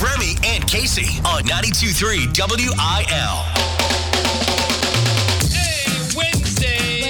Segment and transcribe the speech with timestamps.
[0.00, 3.34] It's Remy and Casey on 92.3 WIL.
[5.50, 7.02] Hey, Wednesday.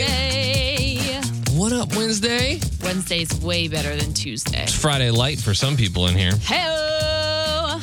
[0.00, 1.56] Wednesday.
[1.56, 2.58] What up, Wednesday?
[2.82, 4.64] Wednesday's way better than Tuesday.
[4.64, 6.32] It's Friday light for some people in here.
[6.42, 7.78] Hello.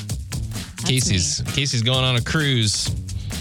[0.85, 2.89] Casey's Casey's going on a cruise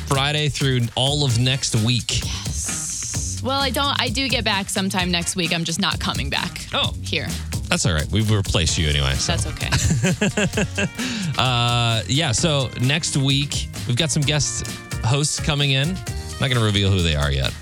[0.06, 2.24] Friday through all of next week.
[2.24, 3.40] Yes.
[3.42, 4.00] Well, I don't.
[4.00, 5.52] I do get back sometime next week.
[5.52, 7.26] I'm just not coming back Oh, here.
[7.70, 8.06] That's all right.
[8.10, 9.14] We've replaced you anyway.
[9.14, 9.32] So.
[9.36, 10.86] That's okay.
[11.38, 12.32] Uh, yeah.
[12.32, 14.66] So next week we've got some guest
[15.04, 15.88] hosts coming in.
[15.90, 15.94] I'm
[16.40, 17.54] Not going to reveal who they are yet.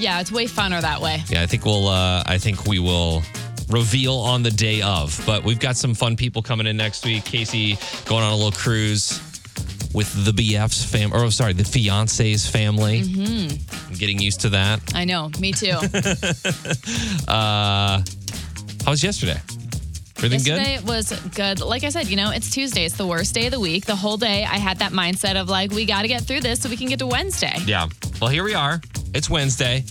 [0.00, 1.22] yeah, it's way funner that way.
[1.28, 1.86] Yeah, I think we'll.
[1.88, 3.22] Uh, I think we will
[3.70, 5.20] reveal on the day of.
[5.26, 7.24] But we've got some fun people coming in next week.
[7.24, 9.20] Casey going on a little cruise
[9.94, 11.12] with the BF's fam.
[11.14, 13.02] Or sorry, the fiance's family.
[13.02, 13.88] Mm-hmm.
[13.92, 14.80] I'm getting used to that.
[14.94, 15.30] I know.
[15.38, 15.76] Me too.
[17.28, 18.02] Uh,
[18.84, 19.40] how was yesterday?
[20.18, 21.60] Everything Yesterday was good.
[21.60, 22.84] Like I said, you know, it's Tuesday.
[22.84, 23.84] It's the worst day of the week.
[23.84, 26.60] The whole day, I had that mindset of like, we got to get through this
[26.60, 27.56] so we can get to Wednesday.
[27.66, 27.88] Yeah.
[28.20, 28.80] Well, here we are.
[29.14, 29.84] It's Wednesday.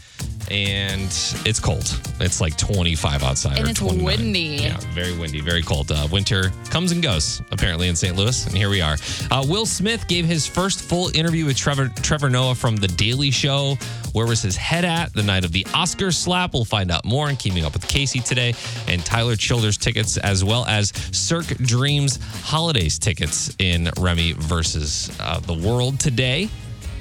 [0.52, 1.06] And
[1.46, 2.00] it's cold.
[2.20, 3.60] It's like 25 outside.
[3.60, 4.06] And it's 29.
[4.06, 4.40] windy.
[4.40, 5.92] Yeah, very windy, very cold.
[5.92, 8.16] Uh, winter comes and goes, apparently, in St.
[8.16, 8.46] Louis.
[8.46, 8.98] And here we are.
[9.32, 13.32] Uh, Will Smith gave his first full interview with Trevor, Trevor Noah from The Daily
[13.32, 13.76] Show.
[14.14, 16.54] Where was his head at the night of the Oscar slap?
[16.54, 18.54] We'll find out more in Keeping Up with Casey today.
[18.88, 25.40] And Tyler Childers tickets, as well as Cirque Dreams Holidaze tickets in Remy versus uh,
[25.40, 26.50] the World today.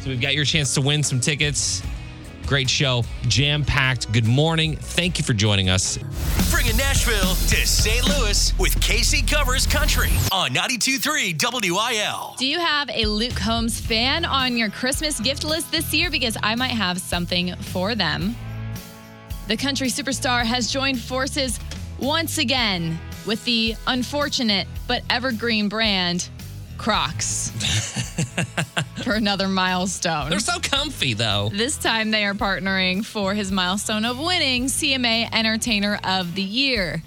[0.01, 1.83] So we've got your chance to win some tickets.
[2.47, 4.13] Great show, jam packed.
[4.13, 4.77] Good morning.
[4.77, 5.99] Thank you for joining us.
[6.51, 8.07] Bringing Nashville to St.
[8.07, 12.35] Louis with Casey Covers Country on 92.3 WIL.
[12.39, 16.11] Do you have a Luke Combs fan on your Christmas gift list this year?
[16.11, 18.37] Because I might have something for them.
[19.49, 21.59] The country superstar has joined forces
[21.99, 26.29] once again with the unfortunate but evergreen brand
[26.79, 27.51] Crocs
[29.05, 30.31] for another milestone.
[30.31, 31.51] They're so comfy, though.
[31.53, 37.03] This time they are partnering for his milestone of winning CMA Entertainer of the Year.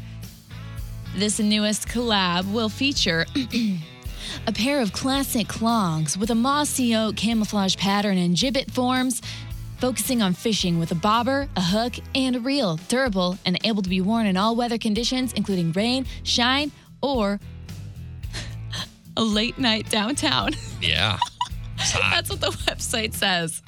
[1.16, 3.26] This newest collab will feature
[4.48, 9.22] a pair of classic clogs with a mossy oak camouflage pattern and Jibbitz forms,
[9.80, 13.90] focusing on fishing with a bobber, a hook, and a reel, durable and able to
[13.90, 16.72] be worn in all weather conditions, including rain, shine,
[17.02, 17.40] or
[19.18, 20.52] a late night downtown.
[20.82, 21.18] Yeah.
[21.86, 22.12] It's hot.
[22.16, 23.62] That's what the website says.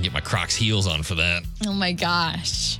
[0.00, 1.42] Get my Crocs heels on for that.
[1.66, 2.78] Oh my gosh.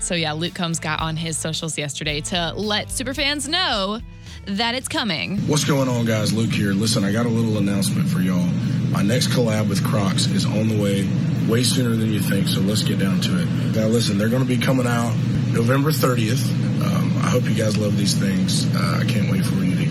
[0.00, 4.00] So yeah, Luke Combs got on his socials yesterday to let superfans know
[4.46, 5.38] that it's coming.
[5.46, 6.32] What's going on, guys?
[6.32, 6.72] Luke here.
[6.72, 8.46] Listen, I got a little announcement for y'all.
[8.90, 11.08] My next collab with Crocs is on the way,
[11.48, 13.46] way sooner than you think, so let's get down to it.
[13.76, 15.14] Now, listen, they're going to be coming out
[15.52, 16.44] November 30th.
[16.82, 18.66] Um, I hope you guys love these things.
[18.74, 19.89] Uh, I can't wait for you to get them, and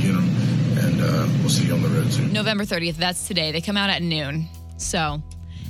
[1.09, 2.31] uh, we'll see you on the road soon.
[2.33, 3.51] November 30th, that's today.
[3.51, 4.47] They come out at noon.
[4.77, 5.21] So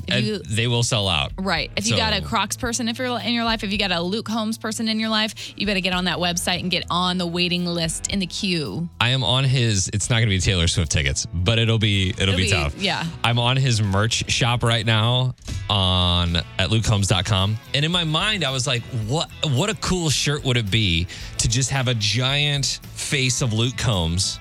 [0.08, 1.32] if you they will sell out.
[1.38, 1.70] Right.
[1.78, 3.92] If you So- got a Crocs person if you're in your life, if you got
[3.92, 6.84] a Luke Combs person in your life, you better get on that website and get
[6.90, 8.90] on the waiting list in the queue.
[9.00, 9.88] I am on his.
[9.94, 12.50] It's not going to be Taylor Swift tickets, but it'll be it'll, It'll be, be-
[12.52, 12.76] tough.
[12.82, 13.04] yeah.
[13.24, 15.36] I'm on his merch shop right now
[15.70, 20.44] on at lukecombs.com, and in my mind, I was like, what What a cool shirt
[20.44, 21.06] would it be
[21.38, 24.40] to just have a giant face of Luke Combs,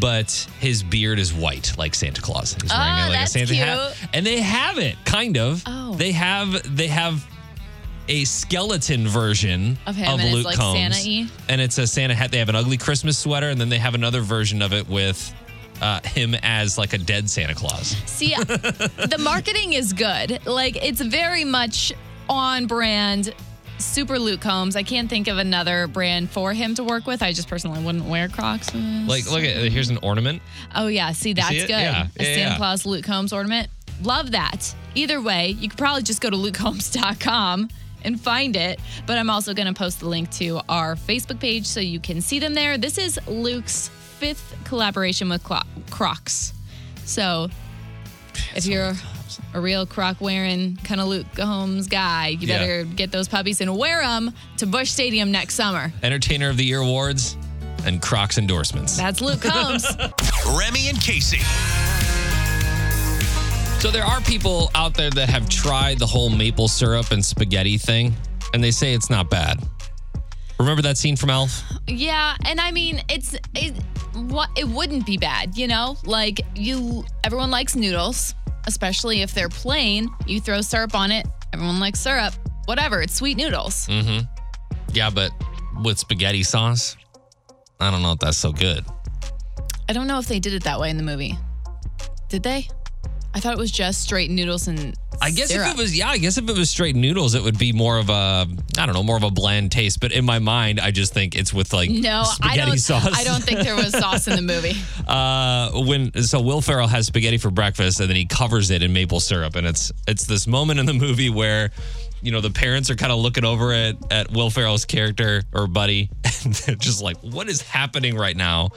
[0.00, 2.54] but his beard is white like Santa Claus.
[2.60, 4.10] He's wearing Oh, like that's a Santa hat, cute.
[4.14, 5.62] and they have it kind of.
[5.66, 5.94] Oh.
[5.94, 7.24] They have they have.
[8.08, 11.26] A skeleton version Of him, it's Luke like Combs, Santa-y?
[11.48, 12.30] and it's a Santa hat.
[12.30, 15.34] They have an ugly Christmas sweater, and then they have another version of it with
[15.82, 17.96] uh, him as like a dead Santa Claus.
[18.06, 20.38] See, the marketing is good.
[20.46, 21.92] Like it's very much
[22.28, 23.34] on brand.
[23.78, 24.76] Super Luke Combs.
[24.76, 27.22] I can't think of another brand for him to work with.
[27.22, 28.74] I just personally wouldn't wear Crocs.
[28.74, 30.42] Like, look at here's an ornament.
[30.74, 31.70] Oh yeah, see that's see good.
[31.70, 32.08] Yeah.
[32.18, 32.56] A Yeah, Santa yeah.
[32.56, 33.68] Claus Luke Combs ornament.
[34.02, 34.74] Love that.
[34.94, 37.68] Either way, you could probably just go to lukecombs.com
[38.02, 38.80] and find it.
[39.06, 42.20] But I'm also going to post the link to our Facebook page so you can
[42.20, 42.78] see them there.
[42.78, 45.42] This is Luke's fifth collaboration with
[45.90, 46.52] Crocs.
[47.04, 47.48] So
[48.54, 48.94] if you're
[49.54, 52.58] a real croc wearing kind of Luke Combs guy, you Yeah.
[52.58, 55.92] better get those puppies and wear them to Busch Stadium next summer.
[56.02, 57.36] Entertainer of the Year awards
[57.84, 58.96] and Crocs endorsements.
[58.96, 59.86] That's Luke Combs.
[60.58, 61.40] Remy and Casey.
[63.80, 67.78] So there are people out there that have tried the whole maple syrup and spaghetti
[67.78, 68.14] thing,
[68.54, 69.60] and they say it's not bad.
[70.58, 71.62] Remember that scene from Elf?
[71.86, 73.74] Yeah, and I mean, it's it,
[74.14, 75.98] what it wouldn't be bad, you know.
[76.04, 78.34] Like you, everyone likes noodles,
[78.66, 80.08] especially if they're plain.
[80.26, 81.26] You throw syrup on it.
[81.52, 82.34] Everyone likes syrup.
[82.66, 83.86] Whatever, it's sweet noodles.
[83.86, 84.26] Mm-hmm.
[84.92, 85.30] Yeah, but
[85.82, 86.96] with spaghetti sauce,
[87.80, 88.84] I don't know if that's so good.
[89.88, 91.38] I don't know if they did it that way in the movie.
[92.28, 92.68] Did they?
[93.36, 95.68] I thought it was just straight noodles and I guess syrup.
[95.68, 97.98] if it was, yeah, I guess if it was straight noodles, it would be more
[97.98, 98.46] of a,
[98.78, 100.00] I don't know, more of a bland taste.
[100.00, 102.78] But in my mind, I just think it's with like No, I don't.
[102.78, 103.06] sauce.
[103.12, 104.72] I don't think there was sauce in the movie.
[105.06, 108.94] uh, when so Will Ferrell has spaghetti for breakfast and then he covers it in
[108.94, 111.70] maple syrup, and it's it's this moment in the movie where.
[112.22, 115.66] You know, the parents are kind of looking over at, at Will Ferrell's character or
[115.68, 116.08] buddy,
[116.44, 118.70] and they're just like, what is happening right now?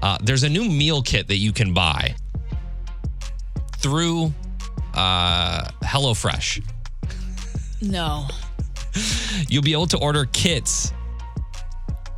[0.00, 2.14] Uh, there's a new meal kit that you can buy
[3.86, 4.32] through
[4.94, 6.60] uh, HelloFresh.
[7.80, 8.26] No.
[9.48, 10.92] You'll be able to order kits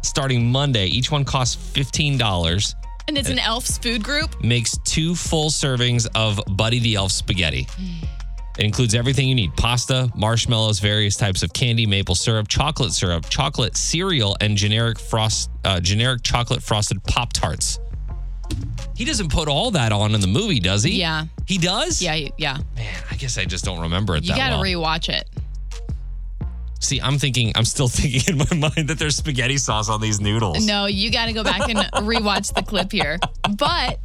[0.00, 0.86] starting Monday.
[0.86, 2.74] Each one costs $15.
[3.06, 4.42] And it's an Elf's food group.
[4.42, 7.66] Makes two full servings of Buddy the Elf spaghetti.
[8.58, 13.28] It includes everything you need pasta, marshmallows, various types of candy, maple syrup, chocolate syrup,
[13.28, 17.78] chocolate cereal, and generic frost uh, generic chocolate frosted Pop Tarts.
[18.96, 20.92] He doesn't put all that on in the movie, does he?
[20.98, 21.26] Yeah.
[21.46, 22.02] He does?
[22.02, 22.58] Yeah, yeah.
[22.74, 24.64] Man, I guess I just don't remember it You that got to well.
[24.64, 25.28] rewatch it.
[26.80, 30.20] See, I'm thinking, I'm still thinking in my mind that there's spaghetti sauce on these
[30.20, 30.66] noodles.
[30.66, 33.18] No, you got to go back and rewatch the clip here.
[33.56, 33.98] But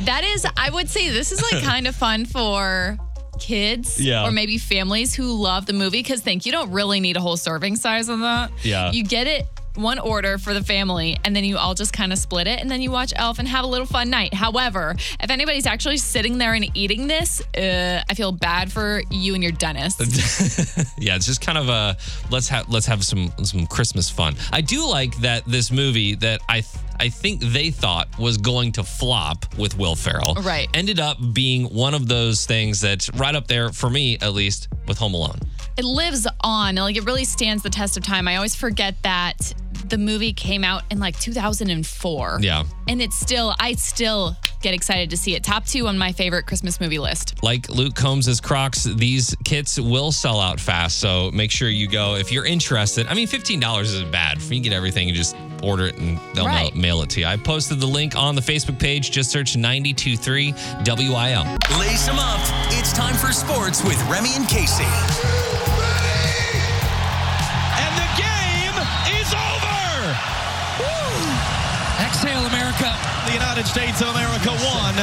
[0.00, 2.98] that is, I would say, this is like kind of fun for
[3.38, 4.26] kids Yeah.
[4.26, 7.36] or maybe families who love the movie because think you don't really need a whole
[7.36, 8.50] serving size of that.
[8.62, 8.90] Yeah.
[8.92, 12.18] You get it one order for the family and then you all just kind of
[12.18, 14.34] split it and then you watch Elf and have a little fun night.
[14.34, 19.34] However, if anybody's actually sitting there and eating this, uh, I feel bad for you
[19.34, 20.00] and your dentist.
[20.98, 21.96] yeah, it's just kind of a
[22.30, 24.34] let's have let's have some some Christmas fun.
[24.52, 28.72] I do like that this movie that I th- I think they thought was going
[28.72, 30.68] to flop with Will Ferrell, Right.
[30.74, 34.66] Ended up being one of those things that's right up there for me, at least,
[34.88, 35.38] with Home Alone.
[35.78, 36.74] It lives on.
[36.74, 38.26] Like it really stands the test of time.
[38.28, 39.54] I always forget that
[39.86, 42.38] the movie came out in like 2004.
[42.42, 42.64] Yeah.
[42.88, 45.44] And it's still, I still get excited to see it.
[45.44, 47.42] Top two on my favorite Christmas movie list.
[47.44, 50.98] Like Luke Combs' Crocs, these kits will sell out fast.
[50.98, 53.06] So make sure you go if you're interested.
[53.06, 54.38] I mean, $15 isn't bad.
[54.38, 56.74] If you get everything, you just order it and they'll Right.
[56.74, 57.26] mail, mail it to you.
[57.26, 59.10] I posted the link on the Facebook page.
[59.12, 60.52] Just search 923
[60.84, 61.44] WIL.
[61.78, 62.40] Lace them up.
[62.72, 64.84] It's time for sports with Remy and Casey.
[72.78, 73.26] America.
[73.26, 74.94] The United States of America won.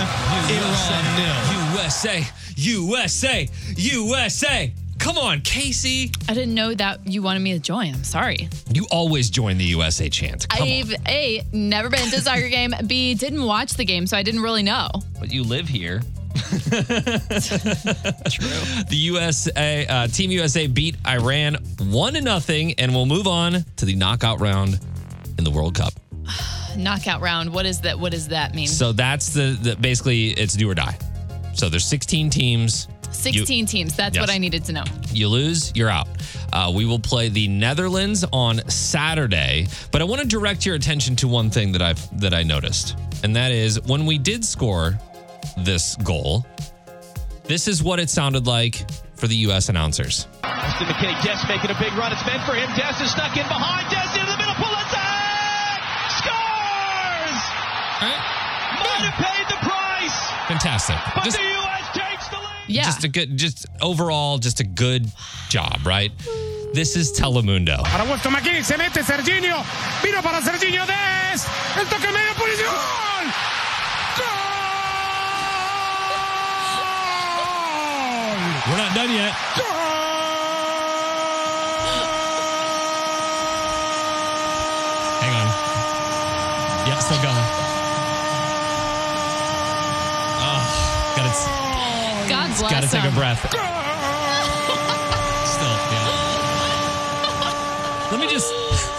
[0.50, 1.74] Iran nil.
[1.74, 2.26] USA,
[2.56, 4.74] USA, USA.
[4.98, 6.12] Come on, Casey.
[6.30, 7.94] I didn't know that you wanted me to join.
[7.94, 8.50] I'm sorry.
[8.72, 10.48] You always join the USA chant.
[10.50, 12.74] Come I've A, never been to a soccer game.
[12.88, 14.90] B, didn't watch the game, so I didn't really know.
[15.20, 16.02] But you live here.
[16.36, 16.82] True.
[18.88, 23.86] The USA uh, Team USA beat Iran one to nothing, and we'll move on to
[23.86, 24.80] the knockout round
[25.38, 25.94] in the World Cup.
[26.78, 27.54] Knockout round.
[27.54, 27.98] What is that?
[28.00, 28.68] What does that mean?
[28.68, 30.98] So that's the, the basically it's do or die.
[31.54, 32.88] So there's 16 teams.
[33.12, 33.96] 16 teams.
[33.96, 34.22] That's Yes.
[34.22, 34.84] what I needed to know.
[35.12, 36.08] You lose, you're out.
[36.52, 41.16] Uh, we will play the Netherlands on Saturday, but I want to direct your attention
[41.18, 45.00] to one thing that I've that I noticed, and that is when we did score
[45.58, 46.46] this goal.
[47.46, 48.86] This is what it sounded like
[49.16, 49.70] for the U.S.
[49.70, 50.28] announcers.
[50.44, 52.12] Weston McKennie, Dest making a big run.
[52.12, 52.68] It's meant for him.
[52.76, 53.90] Dest is stuck in behind.
[53.92, 54.45] Dest into the middle.
[58.02, 60.98] Might have paid the price, Fantastic.
[61.16, 61.88] but Just, the U.S.
[61.94, 62.46] takes the lead.
[62.68, 62.84] Yeah.
[62.84, 65.08] just a good, just overall, just a good
[65.50, 66.12] job, right?
[66.74, 67.84] This is Telemundo.
[67.86, 69.64] Para Weston McKennie, se mete Sergiño,
[70.04, 71.48] vino para Sergiño Dest,
[71.78, 72.74] el toque medio, posición.
[74.18, 74.32] ¡Gol!
[78.68, 79.34] We're not done yet.
[85.22, 85.48] Hang on.
[86.88, 87.46] Yep, still going.
[90.42, 90.62] Oh,
[91.16, 93.40] gotta, Gotta take a breath.
[95.48, 96.10] Still, yeah.
[98.12, 98.54] Let me just.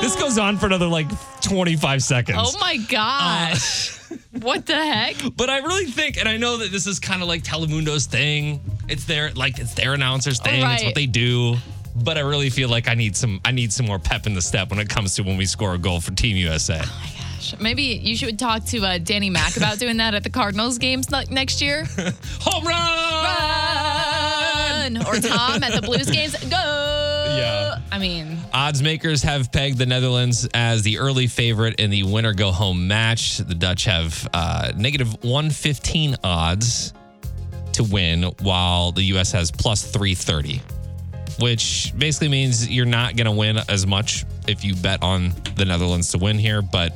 [0.00, 1.06] This goes on for another like
[1.40, 2.38] 25 seconds.
[2.38, 3.98] Oh my gosh.
[4.10, 5.16] Uh, what the heck?
[5.34, 8.60] But I really think, and I know that this is kind of like Telemundo's thing.
[8.86, 10.62] It's their like it's their announcers thing.
[10.62, 11.56] It's what they do.
[11.96, 14.42] But I really feel like I need some I need some more pep in the
[14.42, 16.82] step when it comes to when we score a goal for Team USA.
[17.60, 21.10] Maybe you should talk to uh, Danny Mack about doing that at the Cardinals games
[21.10, 21.84] ne- next year.
[22.40, 22.74] Home run!
[24.94, 25.06] Run!
[25.06, 26.36] Or Tom at the Blues games.
[26.44, 27.34] Go!
[27.36, 27.78] Yeah.
[27.90, 32.32] I mean, Odds makers have pegged the Netherlands as the early favorite in the winner
[32.34, 33.38] go home match.
[33.38, 36.92] The Dutch have uh, negative 115 odds
[37.72, 39.32] to win, while the U.S.
[39.32, 40.60] has plus 330,
[41.40, 45.64] which basically means you're not going to win as much if you bet on the
[45.64, 46.62] Netherlands to win here.
[46.62, 46.92] But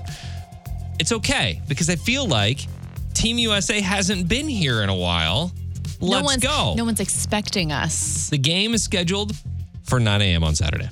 [0.99, 2.67] it's okay because I feel like
[3.15, 5.53] Team USA hasn't been here in a while.
[6.01, 6.75] Let's no one's, go.
[6.77, 8.29] No one's expecting us.
[8.29, 9.35] The game is scheduled
[9.85, 10.45] for 9 a.m.
[10.45, 10.89] on Saturday.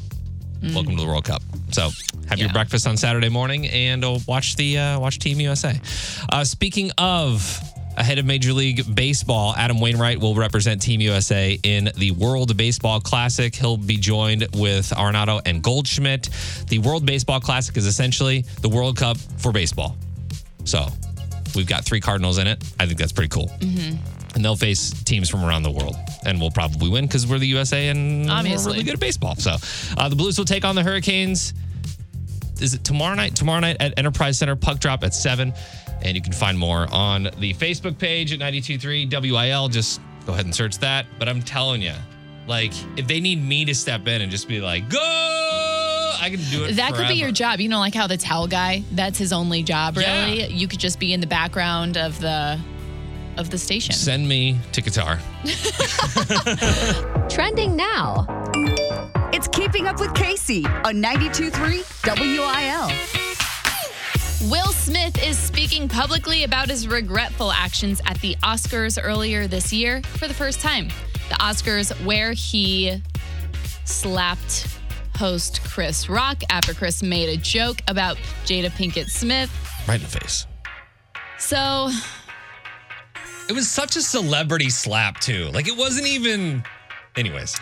[0.74, 1.42] Welcome to the World Cup.
[1.70, 1.90] So
[2.28, 5.78] have your breakfast on Saturday morning and uh, watch the uh, watch Team USA.
[6.32, 7.60] Uh, speaking of
[7.96, 13.00] ahead of Major League Baseball, Adam Wainwright will represent Team USA in the World Baseball
[13.00, 13.54] Classic.
[13.54, 16.28] He'll be joined with Arenado and Goldschmidt.
[16.68, 19.96] The World Baseball Classic is essentially the World Cup for baseball.
[20.64, 20.86] So
[21.54, 22.62] we've got three Cardinals in it.
[22.78, 23.50] I think that's pretty cool.
[23.60, 25.96] And they'll face teams from around the world.
[26.26, 28.66] And we'll probably win because we're the USA and Obviously.
[28.70, 29.36] we're really good at baseball.
[29.36, 29.56] So
[29.96, 31.54] uh, the Blues will take on the Hurricanes.
[32.60, 33.34] Is it tomorrow night?
[33.36, 35.52] Tomorrow night at Enterprise Center, puck drop at 7.
[36.02, 39.68] And you can find more on the Facebook page at 923 WIL.
[39.68, 41.06] Just go ahead and search that.
[41.18, 41.94] But I'm telling you,
[42.46, 44.98] like, if they need me to step in and just be like, go,
[46.20, 46.76] I can do it.
[46.76, 47.60] That could be your job.
[47.60, 50.26] You know, like how the towel guy, that's his only job, Yeah.
[50.26, 50.46] really.
[50.52, 52.60] You could just be in the background of the
[53.36, 53.94] of the station.
[53.94, 55.18] Send me to Qatar.
[57.28, 58.24] Trending now.
[59.32, 63.35] It's Keeping Up with Casey on 92.3 WIL.
[64.42, 70.02] Will Smith is speaking publicly about his regretful actions at the Oscars earlier this year
[70.02, 70.88] for the first time.
[71.30, 73.02] The Oscars, where he
[73.84, 74.66] slapped
[75.16, 79.50] host Chris Rock after Chris made a joke about Jada Pinkett Smith.
[79.88, 80.46] Right in the face.
[81.38, 81.90] So,
[83.48, 85.46] It was such a celebrity slap, too.
[85.54, 86.62] Like, it wasn't even.
[87.16, 87.56] Anyways,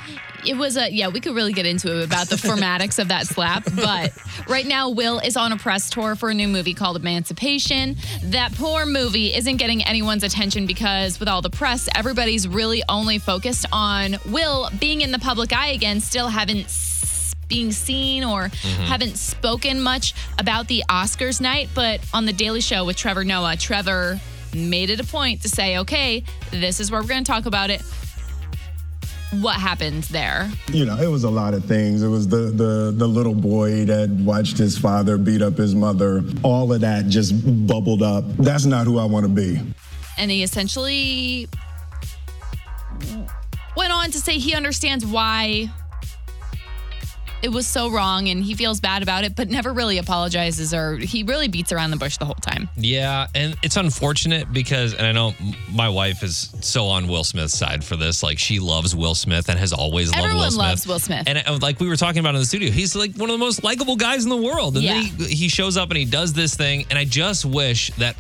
[0.47, 3.27] it was a, yeah, we could really get into it about the formatics of that
[3.27, 3.65] slap.
[3.75, 4.13] But
[4.49, 7.97] right now, Will is on a press tour for a new movie called Emancipation.
[8.25, 13.19] That poor movie isn't getting anyone's attention because with all the press, everybody's really only
[13.19, 16.67] focused on Will being in the public eye again, still haven't
[17.49, 18.83] being seen or mm-hmm.
[18.85, 21.69] haven't spoken much about the Oscars night.
[21.75, 24.21] But on the Daily Show with Trevor Noah, Trevor
[24.55, 27.71] made it a point to say, okay, this is where we're going to talk about
[27.71, 27.83] it.
[29.41, 30.51] What happened there?
[30.73, 32.03] You know, it was a lot of things.
[32.03, 36.23] It was the the the little boy that watched his father beat up his mother.
[36.45, 37.33] All of that just
[37.67, 38.25] bubbled up.
[38.37, 39.61] That's not who I want to be.
[40.19, 41.49] and he essentially
[43.77, 45.69] went on to say he understands why
[47.45, 50.97] it was so wrong and he feels bad about it, but never really apologizes or
[50.97, 52.71] he really beats around the bush the whole time.
[52.77, 55.35] Yeah, and it's unfortunate because, and I know
[55.71, 58.23] my wife is so on Will Smith's side for this.
[58.23, 60.59] Like she loves Will Smith and has always loved Everyone Will Smith.
[60.67, 61.25] loves Will Smith.
[61.27, 63.45] And uh, like we were talking about in the studio, he's like one of the
[63.45, 64.77] most likable guys in the world.
[64.79, 65.27] And then Yeah.
[65.27, 68.17] he, he shows up and he does this thing, and I just wish that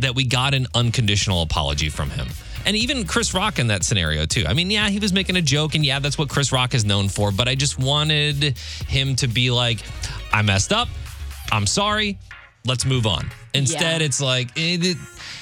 [0.00, 2.26] that we got an unconditional apology from him.
[2.64, 4.44] And even Chris Rock in that scenario too.
[4.46, 6.84] I mean, yeah, he was making a joke, and yeah, that's what Chris Rock is
[6.84, 7.32] known for.
[7.32, 8.56] But I just wanted
[8.88, 9.78] him to be like,
[10.32, 10.88] "I messed up.
[11.50, 12.18] I'm sorry.
[12.64, 14.06] Let's move on." Instead, Yeah.
[14.06, 14.96] it's like eh, it, it-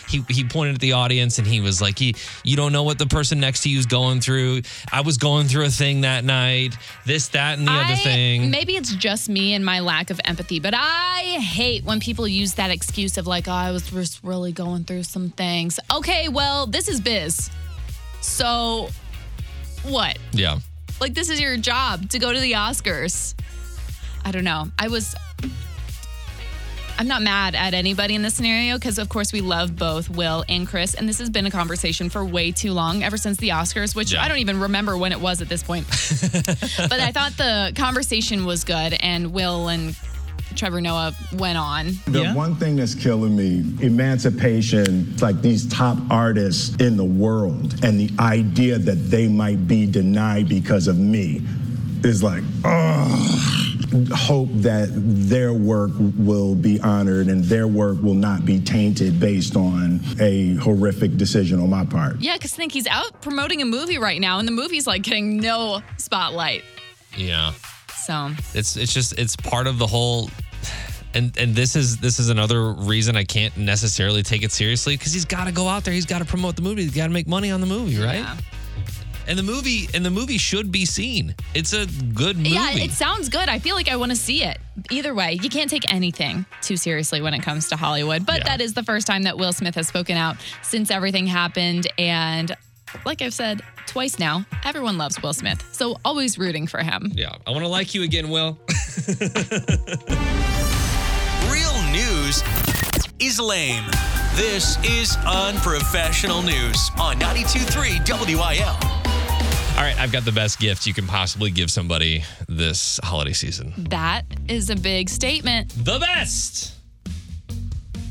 [0.09, 2.99] he he pointed at the audience and he was like, "He, you don't know what
[2.99, 4.63] the person next to you is going through.
[4.93, 6.77] I was going through a thing that night.
[7.07, 10.59] This, that, and the other thing." Maybe it's just me and my lack of empathy,
[10.59, 14.51] but I hate when people use that excuse of like, oh, I was just really
[14.51, 15.79] going through some things.
[15.95, 17.49] Okay, well, this is biz.
[18.21, 18.89] So
[19.85, 20.19] what?
[20.33, 20.59] yeah.
[21.01, 23.35] Like this is your job to go to the Oscars.
[24.25, 24.71] I don't know.
[24.77, 25.15] I was
[27.01, 30.45] I'm not mad at anybody in this scenario because of course we love both Will
[30.51, 33.49] and Chris and this has been a conversation for way too long ever since the
[33.49, 34.23] Oscars which Yeah.
[34.23, 35.87] I don't even remember when it was at this point.
[35.89, 39.97] but I thought the conversation was good and Will and
[40.57, 41.93] Trevor Noah went on.
[42.07, 47.99] The one thing that's killing me, emancipation, like these top artists in the world, and
[48.01, 51.41] the idea that they might be denied because of me
[52.05, 53.47] is like, oh.
[54.15, 59.57] Hope that their work will be honored and their work will not be tainted based
[59.57, 62.21] on a horrific decision on my part.
[62.21, 65.39] Yeah, because think he's out promoting a movie right now and the movie's like getting
[65.39, 66.63] no spotlight.
[67.17, 67.53] Yeah.
[67.97, 70.31] So It's it's just it's part of the whole
[71.15, 75.13] and and this is this is another reason I can't necessarily take it seriously because
[75.13, 75.93] he's got to go out there.
[75.95, 76.83] He's got to promote the movie.
[76.83, 78.19] He's got to make money on the movie, right?
[78.21, 78.37] yeah.
[79.31, 81.37] And the movie and the movie should be seen.
[81.55, 82.51] It's a good movie.
[82.51, 83.49] Yeah, it sounds good.
[83.49, 84.59] I feel like I want to see it.
[84.91, 88.27] Either way, you can't take anything too seriously when it comes to Hollywood.
[88.27, 88.45] But Yeah.
[88.45, 91.87] that is the first time that Will Smith has spoken out since everything happened.
[91.97, 92.57] And
[93.07, 95.65] like I've said twice now, everyone loves Will Smith.
[95.71, 97.13] So always rooting for him.
[97.15, 98.59] yeah, I want to like you again, Will.
[101.49, 102.43] Real news
[103.21, 103.85] is lame.
[104.35, 108.01] This is unprofessional news on 92.3
[108.37, 109.00] WIL.
[109.81, 113.73] All right, I've got the best gift you can possibly give somebody this holiday season.
[113.89, 115.71] That is a big statement.
[115.71, 116.75] The best.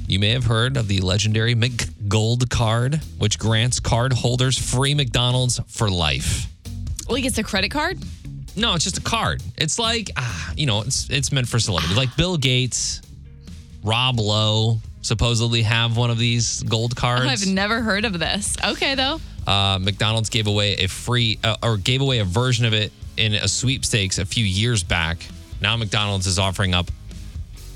[0.08, 5.62] You may have heard of the legendary McGold card, which grants card holders free McDonald's
[5.68, 6.48] for life.
[7.08, 8.00] Like it's a credit card?
[8.56, 9.44] No, it's just a card.
[9.56, 11.96] It's like, ah, you know, it's it's meant for celebrities.
[11.96, 13.00] Like Bill Gates,
[13.84, 17.26] Rob Lowe supposedly have one of these gold cards.
[17.28, 18.58] I've never heard of this.
[18.66, 19.22] Okay, though.
[19.50, 23.34] Uh, McDonald's gave away a free uh, or gave away a version of it in
[23.34, 25.26] a sweepstakes a few years back.
[25.60, 26.92] Now McDonald's is offering up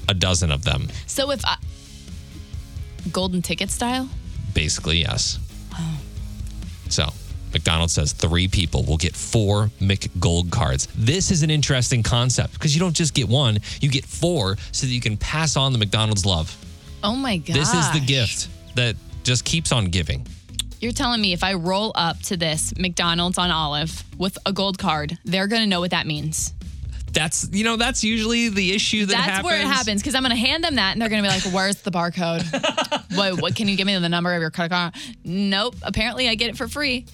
[0.08, 0.88] a dozen of them.
[1.08, 1.58] So if I,
[3.12, 4.08] golden ticket style?
[4.54, 5.40] Basically, yes.
[5.72, 5.96] Wow.
[6.90, 7.10] So
[7.54, 10.88] McDonald's says three people will get four McGold cards.
[10.96, 14.86] This is an interesting concept because you don't just get one, you get four so
[14.86, 16.56] that you can pass on the McDonald's love.
[17.04, 17.56] Oh my god.
[17.56, 20.28] This is the gift that just keeps on giving.
[20.84, 24.78] You're telling me if I roll up to this McDonald's on Olive with a gold
[24.78, 26.54] card, they're going to know what that means.
[27.14, 29.46] That's you know that's usually the issue that That's happens.
[29.46, 31.78] where it happens because I'm to hand them that and they're to be like, "Where's
[31.84, 32.44] the barcode?
[33.16, 35.76] what, what can you give me the number of your credit card?" Nope.
[35.84, 37.06] Apparently, I get it for free.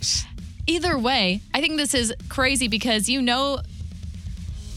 [0.65, 3.59] Either way, I think this is crazy because you know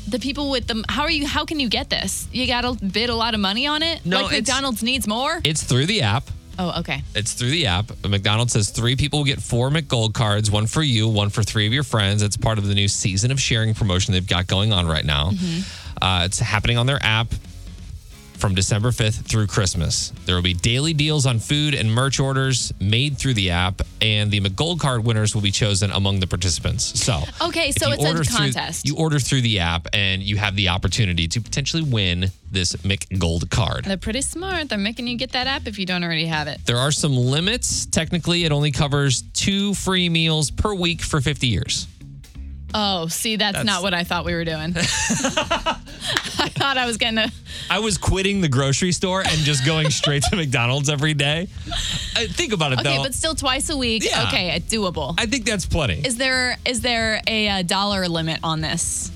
[0.07, 0.85] the people with them.
[0.89, 1.27] How are you?
[1.27, 2.29] How can you get this?
[2.31, 4.05] You got to bid a lot of money on it.
[4.05, 5.41] No, like McDonald's needs more.
[5.45, 6.25] It's through the app.
[6.59, 7.03] Oh, okay.
[7.15, 7.91] It's through the app.
[8.07, 11.67] McDonald's says three people will get four McGold cards, one for you, one for three
[11.67, 12.23] of your friends.
[12.23, 15.31] It's part of the new season of sharing promotion they've got going on right now.
[16.01, 17.29] Uh, it's happening on their app
[18.43, 20.13] from December 5th through Christmas.
[20.27, 24.33] There will be daily deals on food and merch orders made through the app, and
[24.33, 26.99] the McGold card winners will be chosen among the participants.
[27.01, 28.85] So, Okay, so it's a order through- contest.
[28.85, 33.49] you order through the app, and you have the opportunity to potentially win this McGold
[33.49, 33.85] card.
[33.85, 34.69] They're pretty smart.
[34.69, 36.61] They're making you get that app if you don't already have it.
[36.67, 37.87] There are some limits.
[37.87, 41.87] Technically, it only covers two free meals per week for 50 years.
[42.75, 44.75] Oh, see, that's, That's- not what I thought we were doing.
[44.77, 47.29] I thought I was getting a.
[47.71, 51.49] I was quitting the grocery store and just going straight to McDonald's every day.
[52.17, 52.95] I, think about it Okay, though.
[52.95, 54.05] Okay, but still twice a week.
[54.05, 54.27] Yeah.
[54.29, 55.15] Okay, doable.
[55.19, 56.01] I think that's plenty.
[56.05, 59.11] Is there is there a, uh dollar limit on this?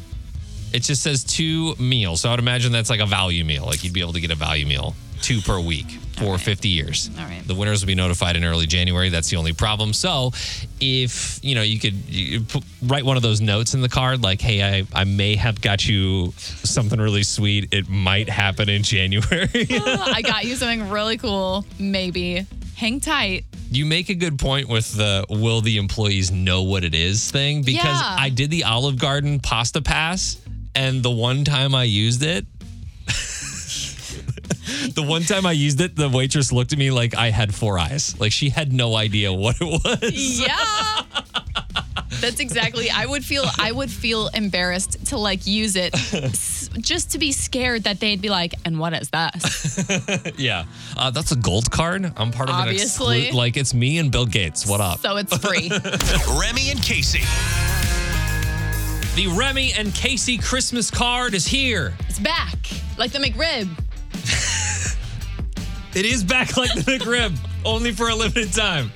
[0.72, 2.20] It just says two meals.
[2.20, 3.64] So I would imagine that's like a value meal.
[3.64, 7.10] Like you'd be able to get a value meal, two per week for 50 years.
[7.18, 7.42] All right.
[7.46, 9.08] The winners will be notified in early January.
[9.10, 9.92] That's the only problem.
[9.92, 10.32] So
[10.80, 14.22] if, you know, you could you put, write one of those notes in the card
[14.22, 17.72] like, hey, I, I may have got you something really sweet.
[17.72, 19.48] It might happen in January.
[19.88, 21.64] Oh, I got you something really cool.
[21.78, 23.44] Maybe hang tight.
[23.70, 27.62] you make a good point with the will the employees know what it is thing
[27.62, 28.16] because Yeah.
[28.18, 30.36] I did the Olive Garden pasta pass
[30.74, 32.44] and the one time I used it
[34.96, 37.78] the one time I used it the waitress looked at me like I had four
[37.78, 41.02] eyes like she had no idea what it was Yeah.
[42.20, 42.88] That's exactly.
[42.90, 43.44] I would feel.
[43.58, 48.22] I would feel embarrassed to like use it, s- just to be scared that they'd
[48.22, 50.64] be like, "And what is that?" yeah
[50.96, 53.26] uh, that's a gold card I'm part of Obviously.
[53.28, 55.68] an exclu- like it's me and Bill Gates what up So it's free.
[56.40, 57.20] Remy and Casey.
[59.14, 62.56] the Remy and Casey Christmas card is here It's back,
[62.96, 63.68] like the McRib.
[65.96, 68.92] It is back like the McRib, only for a limited time.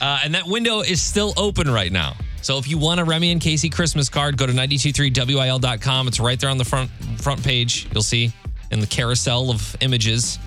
[0.00, 2.14] Uh, and that window is still open right now.
[2.42, 6.08] So if you want a Remy and Casey Christmas card, go to 923wil.com.
[6.08, 7.88] It's right there on the front front page.
[7.94, 8.30] You'll see
[8.70, 10.38] in the carousel of images.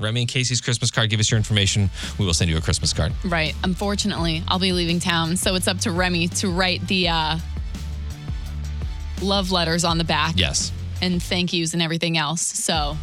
[0.00, 1.10] Remy and Casey's Christmas card.
[1.10, 1.90] Give us your information.
[2.18, 3.12] We will send you a Christmas card.
[3.24, 3.54] Right.
[3.62, 7.38] Unfortunately, I'll be leaving town, so it's up to Remy to write the uh,
[9.22, 10.72] love letters on the back Yes.
[11.02, 12.40] and thank yous and everything else.
[12.42, 12.96] So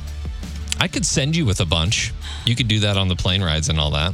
[0.80, 2.14] I could send you with a bunch.
[2.46, 4.14] You could do that on the plane rides and all that.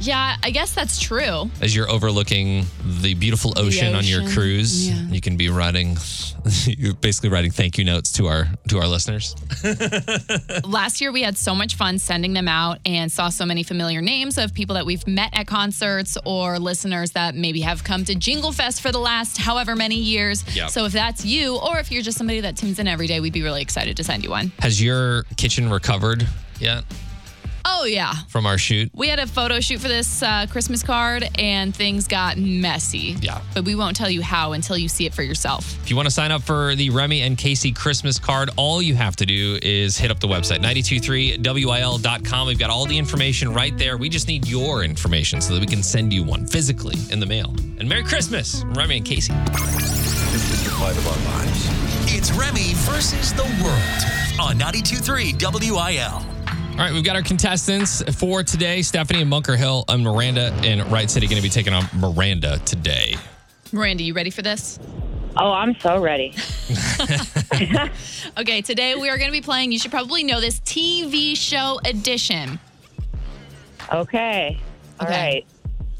[0.00, 1.50] Yeah, I guess that's true.
[1.60, 4.94] As you're overlooking the beautiful ocean, on your cruise, yeah.
[5.10, 5.96] you can be writing,
[6.66, 9.34] you're basically writing thank you notes to our to our listeners.
[10.64, 14.00] Last year, we had so much fun sending them out and saw so many familiar
[14.00, 18.14] names of people that we've met at concerts or listeners that maybe have come to
[18.14, 20.44] Jingle Fest for the last however many years.
[20.56, 20.70] Yep.
[20.70, 23.32] So if that's you, or if you're just somebody that tunes in every day, we'd
[23.32, 24.52] be really excited to send you one.
[24.60, 26.26] Has your kitchen recovered
[26.58, 26.84] yet
[27.82, 28.12] Oh, yeah.
[28.28, 28.90] from our shoot?
[28.94, 33.16] We had a photo shoot for this uh, Christmas card and things got messy.
[33.22, 33.40] Yeah.
[33.54, 35.82] But we won't tell you how until you see it for yourself.
[35.82, 38.94] If you want to sign up for the Remy and Casey Christmas card, all you
[38.96, 42.46] have to do is hit up the website, 923wil.com.
[42.46, 43.96] We've got all the information right there.
[43.96, 47.26] We just need your information so that we can send you one physically in the
[47.26, 47.54] mail.
[47.78, 49.32] And Merry Christmas, Remy and Casey.
[49.32, 51.66] This is the fight of our lives.
[52.14, 56.39] It's Remy versus the world on 92.3 WIL.
[56.80, 60.80] All right, we've got our contestants for today Stephanie in Bunker Hill and Miranda in
[60.90, 63.16] Wright City going to be taking on Miranda today.
[63.70, 64.78] Miranda, you ready for this?
[65.36, 66.34] Oh, I'm so ready.
[68.38, 71.78] Okay, today we are going to be playing, you should probably know this, TV show
[71.84, 72.58] edition.
[73.92, 74.58] Okay.
[75.00, 75.44] All Okay.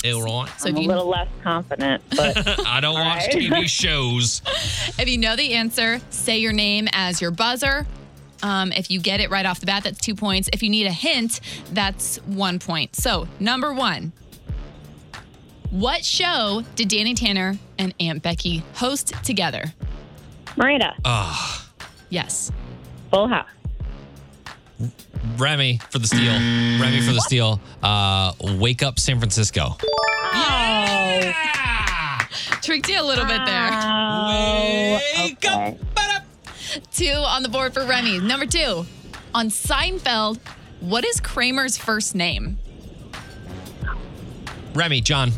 [0.02, 0.14] right.
[0.14, 0.48] All right.
[0.58, 3.32] So I'm if a you, little less confident, but I don't watch right.
[3.34, 4.40] TV shows.
[4.98, 7.86] if you know the answer, say your name as your buzzer.
[8.42, 10.48] Um, if you get it right off the bat, that's two points.
[10.52, 11.40] If you need a hint,
[11.72, 12.96] that's one point.
[12.96, 14.12] So, number one
[15.70, 19.72] What show did Danny Tanner and Aunt Becky host together?
[20.56, 21.68] Miranda, Ah,
[22.08, 22.50] Yes.
[23.12, 23.46] Full House.
[25.36, 26.32] Remy for the steal.
[26.32, 27.60] Remy for the steal.
[27.82, 29.76] Uh, wake up, San Francisco.
[30.32, 32.20] Oh yeah!
[32.62, 33.70] Tricked you a little bit there.
[33.72, 35.76] Oh, Wake okay.
[36.92, 38.18] Two on the board for Remy.
[38.20, 38.84] Number two,
[39.34, 40.38] on Seinfeld,
[40.80, 42.58] what is Kramer's first name?
[44.74, 45.32] Remy, John.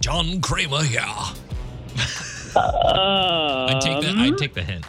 [0.00, 1.04] John Kramer, yeah.
[2.56, 4.84] I'd take the I'd take the hint.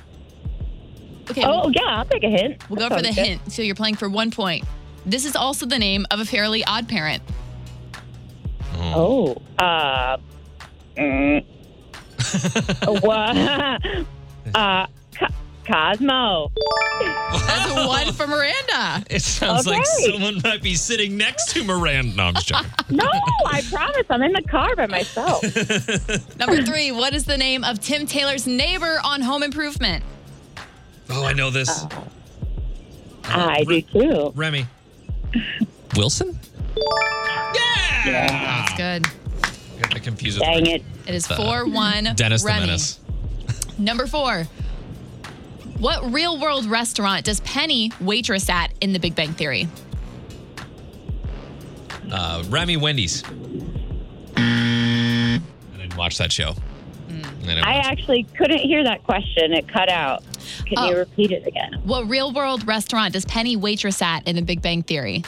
[1.30, 2.70] Okay, Oh, yeah, I'll take a hint.
[2.70, 3.26] we'll go That for the sounds good.
[3.28, 3.52] hint.
[3.52, 4.64] So you're playing for one point.
[5.06, 7.22] This is also the name of a fairly odd parent.
[8.76, 10.18] Oh, uh,
[10.98, 11.44] mm,
[13.02, 13.38] what?
[14.56, 15.28] uh, Co-
[15.66, 16.52] Cosmo.
[17.02, 19.04] That's a one for Miranda.
[19.10, 22.16] It sounds like someone might be sitting next to Miranda.
[22.16, 22.72] No, I'm just joking.
[22.90, 23.10] No,
[23.46, 24.06] I promise.
[24.10, 25.44] I'm in the car by myself.
[26.40, 30.04] Number three, what is the name of Tim Taylor's neighbor on Home Improvement?
[31.10, 31.86] oh, I know this.
[33.26, 34.32] I do too.
[34.36, 34.66] Remy.
[35.98, 36.40] Wilson?
[37.56, 38.64] Yeah!
[38.66, 39.06] That's good.
[39.82, 40.84] Got the confused with Dang it.
[41.08, 42.04] It is 4 1.
[42.16, 42.60] Dennis the Remy.
[42.62, 43.00] Menace.
[43.78, 44.46] Number four.
[45.78, 49.68] What real world restaurant does Penny waitress at in The Big Bang Theory?
[52.12, 53.24] Uh, Remy Wendy's.
[54.36, 55.40] I
[55.78, 56.54] didn't watch that show.
[56.54, 57.22] Hmm.
[57.48, 57.92] I I watch it.
[57.92, 59.54] actually couldn't hear that question.
[59.54, 60.24] It cut out.
[60.66, 60.90] Can Oh.
[60.90, 61.80] you repeat it again?
[61.84, 65.24] What real world restaurant does Penny waitress at in The Big Bang Theory?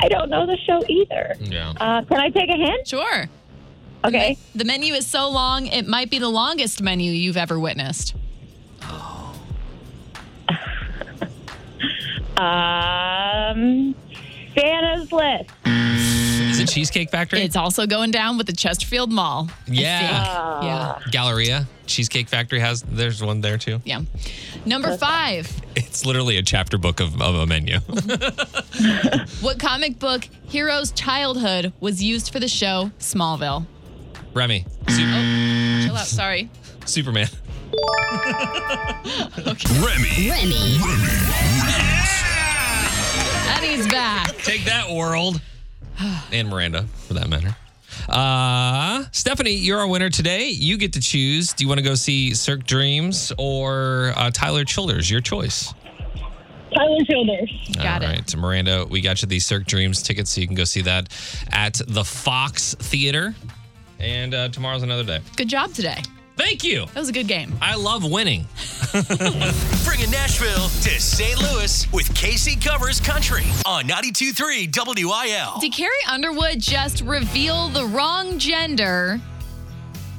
[0.00, 1.34] I don't know the show either.
[1.40, 1.70] Yeah.
[1.80, 2.86] Uh, can I take a hint?
[2.86, 3.28] Sure.
[4.04, 4.38] Okay.
[4.54, 8.14] The menu is so long, it might be the longest menu you've ever witnessed.
[12.38, 13.96] Um,
[14.54, 15.50] Santa's list.
[16.68, 17.40] Is Cheesecake Factory?
[17.42, 19.48] It's also going down with the Chesterfield Mall.
[19.66, 19.98] Yeah.
[20.60, 20.64] think.
[20.64, 21.00] Yeah.
[21.10, 21.66] Galleria.
[21.86, 23.80] Cheesecake Factory has, there's one there too.
[23.84, 24.02] Yeah.
[24.66, 25.50] Number five.
[25.74, 27.78] It's literally a chapter book of, of a menu.
[29.40, 33.66] What comic book hero's childhood was used for the show Smallville?
[34.34, 34.66] Remy.
[34.88, 36.06] Su- Oh, chill out.
[36.06, 36.50] Sorry.
[36.84, 37.28] Superman.
[39.38, 39.68] Okay.
[39.80, 40.30] Remy.
[40.30, 40.78] Remy.
[43.48, 44.36] Eddie's back.
[44.38, 45.40] Take that, world.
[46.32, 47.56] and Miranda, for that matter.
[48.08, 50.48] Uh, Stephanie, you're our winner today.
[50.48, 51.52] You get to choose.
[51.52, 55.10] Do you want to go see Cirque Dreams or uh, Tyler Childers?
[55.10, 55.72] Your choice.
[56.74, 57.50] Tyler Childers.
[57.76, 58.12] Got All it.
[58.14, 61.08] right, Miranda, we got you these Cirque Dreams tickets so you can go see that
[61.50, 63.34] at the Fox Theater.
[63.98, 65.20] And uh, tomorrow's another day.
[65.36, 65.96] Good job today.
[66.36, 66.86] Thank you.
[66.86, 67.52] That was a good game.
[67.60, 68.46] I love winning.
[69.84, 71.38] Bringing Nashville to St.
[71.42, 75.60] Louis with Casey Covers Country on 92.3 WIL.
[75.60, 79.20] Did Carrie Underwood just reveal the wrong gender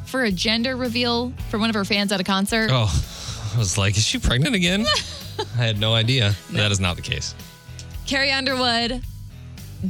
[0.06, 2.70] for a gender reveal for one of her fans at a concert?
[2.72, 2.92] Oh,
[3.56, 4.86] I was like, is she pregnant again?
[5.40, 6.36] I had no idea.
[6.52, 7.34] That is not the case.
[8.06, 9.02] Carrie Underwood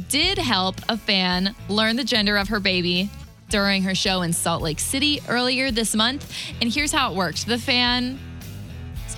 [0.08, 3.10] did help a fan learn the gender of her baby
[3.50, 6.32] during her show in Salt Lake City earlier this month.
[6.62, 8.18] And here's how it worked the fan,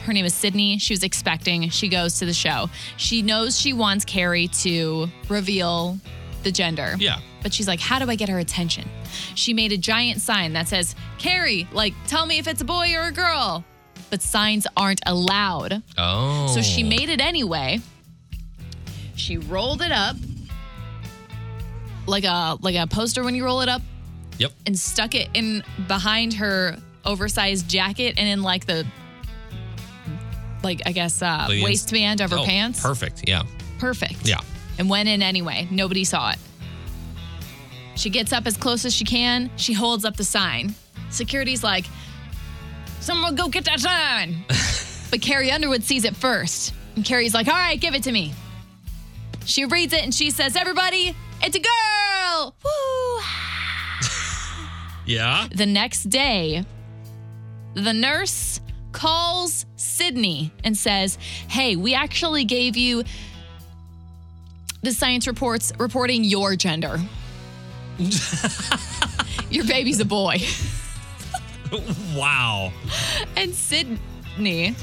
[0.04, 2.68] her name is Sydney, she was expecting, she goes to the show.
[2.96, 5.98] She knows she wants Carrie to reveal
[6.42, 6.96] the gender.
[6.98, 7.18] Yeah.
[7.42, 8.88] But she's like, how do I get her attention?
[9.34, 12.94] She made a giant sign that says, Carrie, like, tell me if it's a boy
[12.94, 13.64] or a girl.
[14.10, 15.82] But signs aren't allowed.
[15.96, 16.48] Oh.
[16.48, 16.88] So she oh.
[16.88, 17.80] made it anyway.
[19.14, 20.16] She rolled it up
[22.06, 23.80] like a like a poster when you roll it up
[24.38, 24.52] Yep.
[24.66, 28.84] and stuck it in behind her oversized jacket and in like the
[30.62, 32.82] like I guess uh waistband of her Oh, pants.
[32.82, 33.28] Perfect.
[33.28, 33.42] Yeah.
[33.78, 34.26] Perfect.
[34.26, 34.40] Yeah.
[34.78, 35.68] And went in anyway.
[35.70, 36.38] Nobody saw it.
[37.94, 39.50] She gets up as close as she can.
[39.56, 40.74] She holds up the sign.
[41.10, 41.84] Security's like,
[43.00, 44.44] someone go get that sign.
[45.10, 46.72] but Carrie Underwood sees it first.
[46.96, 48.32] And Carrie's like, all right, give it to me.
[49.44, 52.54] She reads it and she says, everybody, it's a girl.
[52.64, 53.20] Woo.
[55.04, 55.48] Yeah.
[55.52, 56.64] The next day,
[57.74, 58.60] the nurse
[59.02, 63.02] calls Sydney and says, Hey, we actually gave you
[64.82, 67.00] the science reports reporting your gender.
[69.50, 70.38] Your baby's a boy.
[72.14, 72.72] wow.
[73.36, 74.74] And Sydney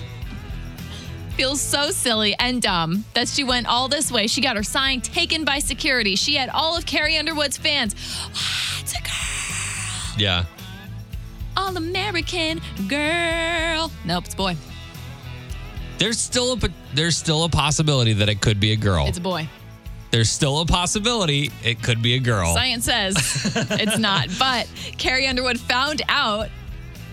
[1.37, 4.27] feels so silly and dumb that she went all this way.
[4.27, 6.15] She got her sign taken by security.
[6.15, 7.95] She had all of Carrie Underwood's fans.
[8.81, 10.17] it's a girl.
[10.17, 10.45] Yeah.
[11.59, 13.91] All American girl.
[14.05, 14.55] Nope, it's a boy.
[15.97, 19.07] There's still a there's still a possibility that it could be a girl.
[19.07, 19.49] It's a boy.
[20.09, 22.53] There's still a possibility it could be a girl.
[22.53, 23.15] Science says
[23.71, 24.29] it's not.
[24.39, 26.47] But Carrie Underwood found out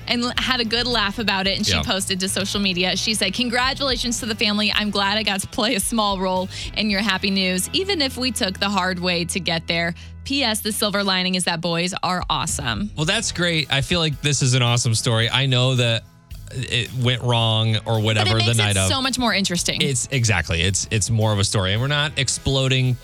[0.09, 1.57] and had a good laugh about it.
[1.57, 1.83] And she Yeah.
[1.83, 2.97] posted to social media.
[2.97, 4.73] She said, Congratulations to the family.
[4.75, 8.16] I'm glad I got to play a small role in your happy news, even if
[8.16, 9.95] we took the hard way to get there.
[10.25, 10.61] P.S.
[10.61, 12.90] The silver lining is that boys are awesome.
[12.97, 13.73] Well, that's great.
[13.73, 15.31] I feel like this is an awesome story.
[15.31, 16.03] I know that
[16.53, 18.88] it went wrong or But whatever it makes the it night of.
[18.88, 19.81] so much more interesting.
[19.83, 20.62] It's exactly.
[20.62, 22.97] It's it's more of a story, and we're not exploding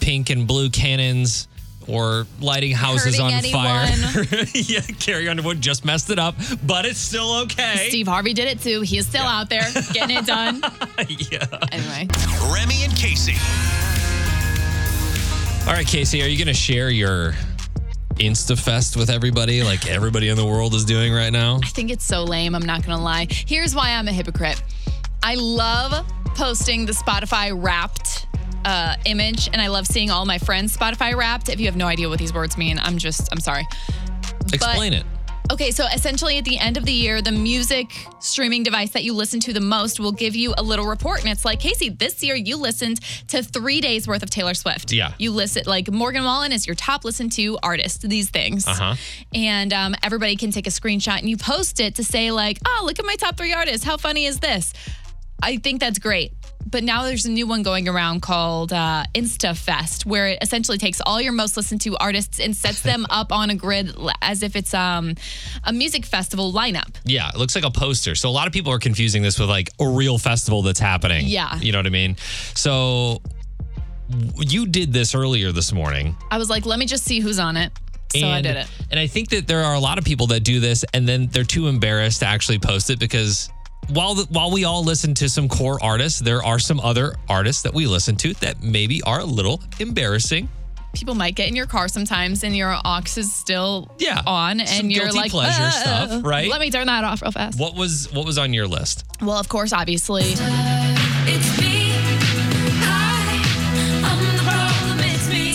[0.00, 1.48] pink and blue cannons
[1.90, 4.44] or lighting houses Hurting on fire.
[4.54, 7.88] yeah, Carrie Underwood just messed it up, but it's still okay.
[7.88, 8.80] Steve Harvey did it too.
[8.82, 10.60] He's still out there getting it done.
[11.08, 11.46] yeah.
[11.72, 12.08] Anyway.
[12.52, 13.34] Remy and Casey.
[15.66, 17.34] All right, Casey, are you going to share your
[18.16, 21.60] InstaFest with everybody, like everybody in the world is doing right now?
[21.62, 22.54] I think it's so lame.
[22.54, 23.26] I'm not going to lie.
[23.30, 24.62] Here's why I'm a hypocrite.
[25.22, 28.26] I love posting the Spotify wrapped
[28.64, 31.48] uh, image, and I love seeing all my friends Spotify wrapped.
[31.48, 33.66] If you have no idea what these words mean, I'm just, I'm sorry.
[34.52, 35.04] Explain it.
[35.52, 39.12] Okay, so essentially at the end of the year, the music streaming device that you
[39.12, 41.22] listen to the most will give you a little report.
[41.22, 44.92] And it's like, Casey, this year you listened to three days worth of Taylor Swift.
[44.92, 45.12] Yeah.
[45.18, 48.64] You listen, like Morgan Wallen is your top listened to artist, these things.
[48.64, 48.94] Uh-huh.
[49.34, 52.82] And um, everybody can take a screenshot and you post it to say, like, oh,
[52.86, 53.84] look at my top three artists.
[53.84, 54.72] How funny is this?
[55.42, 56.32] I think that's great.
[56.66, 61.00] But now there's a new one going around called uh, InstaFest, where it essentially takes
[61.00, 64.56] all your most listened to artists and sets them up on a grid as if
[64.56, 65.14] it's um,
[65.64, 66.96] a music festival lineup.
[67.04, 68.14] Yeah, it looks like a poster.
[68.14, 71.26] So a lot of people are confusing this with like a real festival that's happening.
[71.26, 71.58] Yeah.
[71.58, 72.16] You know what I mean?
[72.54, 73.22] So
[74.36, 76.16] you did this earlier this morning.
[76.30, 77.72] I was like, let me just see who's on it.
[78.12, 78.66] So I did it.
[78.90, 81.28] And I think that there are a lot of people that do this and then
[81.28, 83.50] they're too embarrassed to actually post it because
[83.88, 87.62] while the, while we all listen to some core artists, there are some other artists
[87.62, 90.48] that we listen to that maybe are a little embarrassing.
[90.92, 94.68] People might get in your car sometimes and your aux is still Yeah, on and
[94.68, 95.70] some you're guilty like, pleasure "Ah,
[96.08, 96.48] stuff, right?
[96.50, 97.58] Let me turn that off real fast.
[97.60, 99.04] What was what was on your list?
[99.22, 100.34] Well, of course, obviously.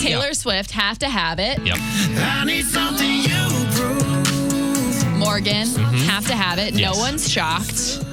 [0.00, 1.58] Taylor Swift, have to have it.
[1.66, 1.76] Yep.
[5.18, 5.66] Morgan,
[6.06, 6.68] have to have it.
[6.74, 6.78] Mm-hmm.
[6.78, 6.94] Yes.
[6.94, 8.05] No one's shocked.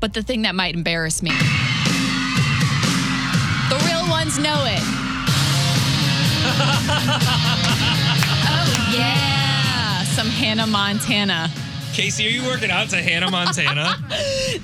[0.00, 1.30] But the thing that might embarrass me
[3.70, 4.82] the real ones know it.
[8.52, 10.02] oh, yeah.
[10.04, 11.48] Some Hannah Montana.
[11.92, 13.94] Casey, are you working out to Hannah Montana?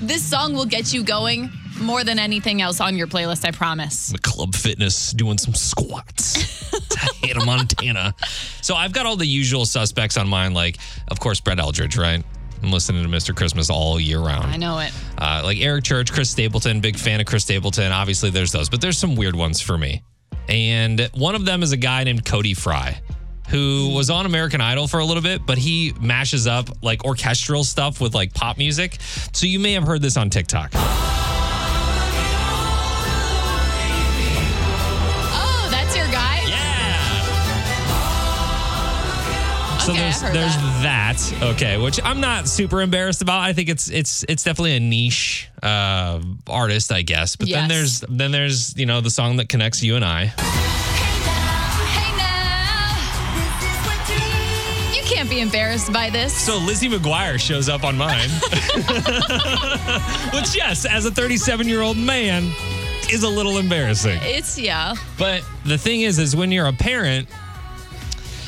[0.01, 4.07] This song will get you going more than anything else on your playlist, I promise.
[4.09, 6.69] the club fitness doing some squats
[7.23, 8.13] Hannah Montana.
[8.61, 12.23] So I've got all the usual suspects on mine, like, of course, Brett Eldredge, right?
[12.63, 13.35] I'm listening to Mr.
[13.35, 14.45] Christmas all year round.
[14.47, 14.91] I know it.
[15.17, 17.91] Uh, like Eric Church, Chris Stapleton, big fan of Chris Stapleton.
[17.91, 20.03] Obviously, there's those, but there's some weird ones for me.
[20.49, 22.99] And one of them is a guy named Cody Fry,
[23.49, 27.63] who was on American Idol for a little bit, but he mashes up like orchestral
[27.63, 28.97] stuff with like pop music.
[29.33, 30.71] So you may have heard this on TikTok.
[39.87, 41.15] So Okay, there's there's that.
[41.17, 41.43] that.
[41.53, 43.39] Okay, which I'm not super embarrassed about.
[43.39, 47.37] I think it's it's it's definitely a niche uh, artist, I guess.
[47.37, 50.23] But then there's then there's you know the song that connects you and I.
[54.93, 56.35] You can't be embarrassed by this.
[56.35, 58.29] So Lizzie McGuire shows up on mine,
[60.33, 62.51] which yes, as a 37 year old man,
[63.09, 64.19] is a little embarrassing.
[64.21, 64.95] It's, yeah.
[65.17, 67.29] But the thing is, is when you're a parent,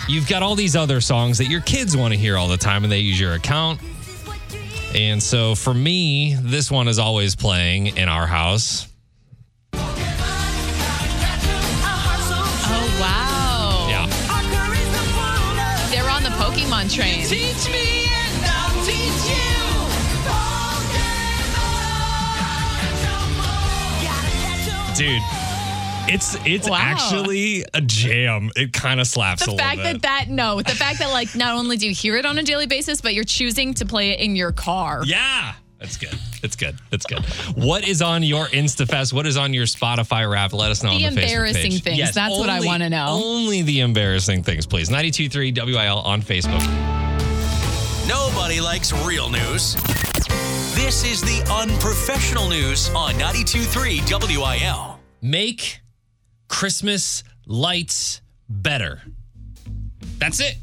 [0.10, 2.84] you've got all these other songs that your kids want to hear all the time,
[2.84, 3.80] and they use your account.
[4.96, 8.88] And so for me, this one is always playing in our house.
[9.74, 9.78] Oh,
[13.00, 13.88] wow.
[13.88, 14.08] Yeah.
[15.92, 17.28] They're on the Pokemon train.
[17.28, 19.38] Teach me and I'll teach you.
[24.96, 25.22] Dude,
[26.14, 26.78] it's it's Wow.
[26.80, 28.52] actually a jam.
[28.56, 29.94] It kind of slaps a The little fact bit.
[29.94, 32.44] that that, no, the fact that, like, not only do you hear it on a
[32.44, 35.02] daily basis, but you're choosing to play it in your car.
[35.06, 36.18] yeah, that's good.
[36.42, 36.78] It's good.
[36.92, 37.20] It's good.
[37.56, 39.12] What is on your InstaFest?
[39.14, 40.54] What is on your Spotify rap?
[40.54, 41.84] Let us know The on the Facebook The embarrassing page.
[41.84, 42.14] things.
[42.14, 43.08] That's what I wanna know.
[43.24, 44.90] Only the embarrassing things, please.
[44.90, 46.64] 92.3 WIL on Facebook.
[48.08, 49.76] Nobody likes real news.
[50.76, 55.00] This is the unprofessional news on 92.3 WIL.
[55.22, 55.82] Make
[56.50, 59.02] Christmas lights better.
[60.18, 60.56] That's it.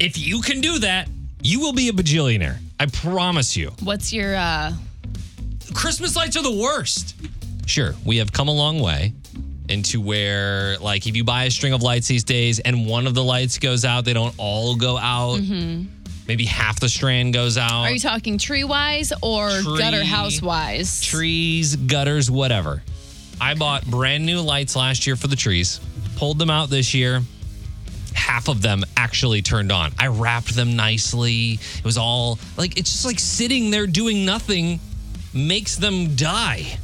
[0.00, 1.08] If you can do that,
[1.42, 2.56] you will be a bajillionaire.
[2.80, 3.70] I promise you.
[3.84, 4.72] What's your uh
[5.74, 7.14] Christmas lights are the worst.
[7.66, 9.12] Sure, we have come a long way
[9.68, 13.14] into where, like, if you buy a string of lights these days and one of
[13.14, 15.40] the lights goes out, they don't all go out.
[16.26, 17.70] Maybe half the strand goes out.
[17.70, 17.84] Mm-hmm.
[17.84, 19.78] Are you talking tree wise or Tree.
[19.78, 21.02] gutter house wise?
[21.02, 22.82] trees, gutters, whatever.
[23.40, 25.80] I bought brand new lights last year for the trees,
[26.16, 27.22] pulled them out this year.
[28.14, 29.92] Half of them actually turned on.
[29.98, 31.52] I wrapped them nicely.
[31.52, 34.80] It was all like, it's just like sitting there doing nothing
[35.32, 36.78] makes them die.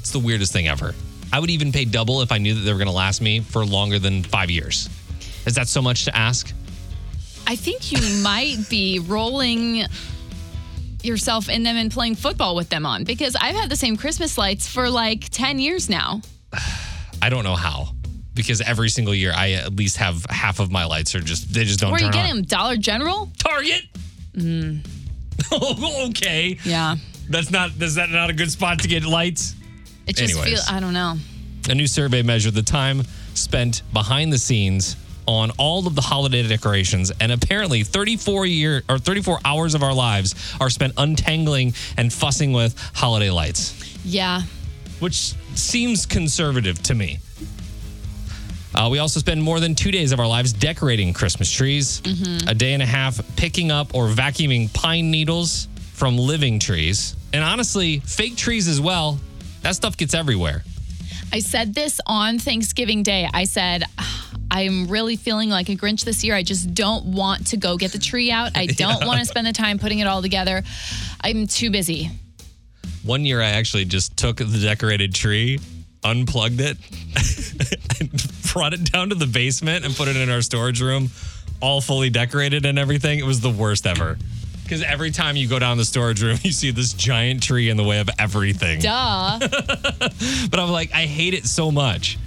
[0.00, 0.94] It's the weirdest thing ever.
[1.32, 3.40] I would even pay double if I knew that they were going to last me
[3.40, 4.88] for longer than five years.
[5.46, 6.52] Is that so much to ask?
[7.46, 9.84] I think you might be rolling
[11.04, 14.36] yourself in them and playing football with them on because I've had the same Christmas
[14.38, 16.20] lights for like 10 years now.
[17.22, 17.88] I don't know how.
[18.34, 21.64] Because every single year, I at least have half of my lights are just they
[21.64, 22.12] just don't Where you on.
[22.12, 22.42] getting them?
[22.44, 23.30] Dollar General?
[23.38, 23.82] Target.
[25.50, 26.58] Oh, okay.
[26.64, 26.96] Yeah.
[27.28, 27.70] That's not.
[27.80, 29.54] Is that not a good spot to get lights?
[30.06, 30.48] It just Anyways.
[30.48, 31.16] feels, I don't know.
[31.68, 33.02] A new survey measured the time
[33.34, 38.98] spent behind the scenes on all of the holiday decorations, and apparently, 34 year or
[38.98, 44.42] 34 hours of our lives are spent untangling and fussing with holiday lights, Yeah.
[45.00, 47.18] which seems conservative to me.
[48.74, 52.00] Uh, we also spend more than two days of our lives decorating Christmas trees,
[52.46, 57.44] a day and a half picking up or vacuuming pine needles from living trees, and
[57.44, 59.20] honestly, fake trees as well.
[59.60, 60.64] That stuff gets everywhere.
[61.34, 63.28] I said this on Thanksgiving Day.
[63.32, 63.84] I said,
[64.52, 66.34] I'm really feeling like a Grinch this year.
[66.34, 68.52] I just don't want to go get the tree out.
[68.54, 70.62] I don't want to spend the time putting it all together.
[71.22, 72.10] I'm too busy.
[73.02, 75.58] One year, I actually just took the decorated tree,
[76.04, 76.76] unplugged it,
[78.00, 81.08] and brought it down to the basement and put it in our storage room,
[81.62, 83.18] all fully decorated and everything.
[83.18, 84.18] It was the worst ever.
[84.64, 87.78] Because every time you go down the storage room, you see this giant tree in
[87.78, 88.80] the way of everything.
[88.80, 89.38] Duh.
[89.40, 92.18] But I'm like, I hate it so much.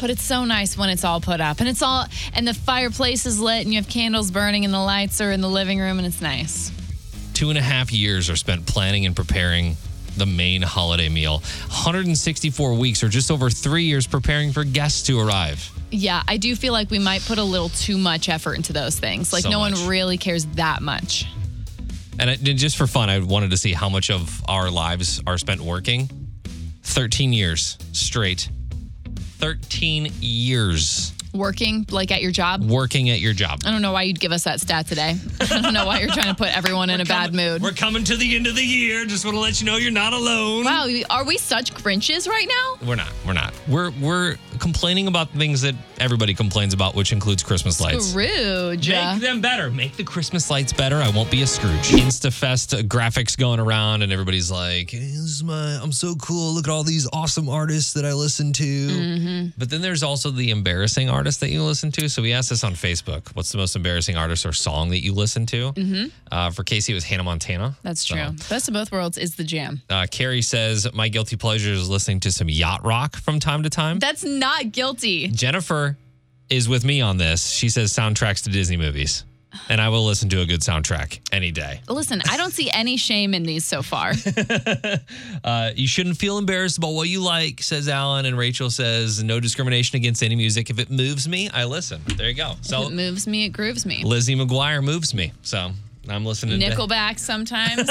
[0.00, 3.26] But it's so nice when it's all put up and it's all, and the fireplace
[3.26, 5.98] is lit and you have candles burning and the lights are in the living room
[5.98, 6.70] and it's nice.
[7.34, 9.76] Two and a half years are spent planning and preparing
[10.16, 11.38] the main holiday meal.
[11.68, 15.70] 164 weeks, or just over three years, preparing for guests to arrive.
[15.90, 18.98] Yeah, I do feel like we might put a little too much effort into those
[18.98, 19.32] things.
[19.32, 19.74] Like, So no much.
[19.74, 21.26] one really cares that much.
[22.18, 25.22] And it, and just for fun, I wanted to see how much of our lives
[25.26, 26.08] are spent working.
[26.82, 28.48] 13 years straight.
[29.38, 32.64] 13 years Working, like at your job.
[32.64, 33.60] working at your job.
[33.66, 35.16] I don't know why you'd give us that stat today.
[35.40, 37.60] I don't know why you're trying to put everyone in a bad mood.
[37.60, 39.04] We're coming to the end of the year.
[39.04, 40.64] Just want to let you know you're not alone.
[40.64, 42.88] Wow, are we such Grinches right now?
[42.88, 43.12] We're not.
[43.26, 43.52] We're not.
[43.68, 44.36] We're we're
[44.70, 48.06] complaining about things that everybody complains about, which includes Christmas lights.
[48.10, 48.88] Scrooge.
[48.88, 49.70] Make them better.
[49.70, 50.96] Make the Christmas lights better.
[50.96, 51.90] I won't be a Scrooge.
[51.90, 55.78] InstaFest graphics going around, and everybody's like, hey, "This is my.
[55.80, 56.52] I'm so cool.
[56.52, 59.48] Look at all these awesome artists that I listen to." Mm-hmm.
[59.56, 62.08] But then there's also the embarrassing artists that you listen to.
[62.08, 63.28] So we asked this on Facebook.
[63.34, 65.72] What's the most embarrassing artist or song that you listen to?
[65.74, 66.10] Mhm.
[66.32, 67.76] Uh, for Casey, it was Hannah Montana.
[67.84, 68.34] That's So, true.
[68.48, 69.82] Best of both worlds is the jam.
[69.90, 73.70] uh, Carrie says my guilty pleasure is listening to some yacht rock from time to
[73.70, 73.98] time.
[73.98, 75.28] That's not guilty.
[75.28, 75.96] Jennifer
[76.50, 77.48] is with me on this.
[77.50, 79.24] She says soundtracks to Disney movies.
[79.70, 81.80] And I will listen to a good soundtrack any day.
[81.88, 84.12] Listen, I don't see any shame in these so far.
[85.44, 88.26] Uh, you shouldn't feel embarrassed about what you like, says Alan.
[88.26, 90.70] And Rachel says, no discrimination against any music.
[90.70, 92.00] If it moves me, I listen.
[92.16, 92.52] There you go.
[92.58, 94.02] If So it moves me, it grooves me.
[94.04, 95.32] Lizzie McGuire moves me.
[95.42, 95.70] So
[96.08, 97.88] I'm listening to Nickelback sometimes.